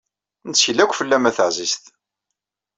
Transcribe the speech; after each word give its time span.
Nettkel 0.49 0.81
akk 0.83 0.93
fell-am 0.99 1.27
a 1.29 1.31
taɛzizt 1.37 1.83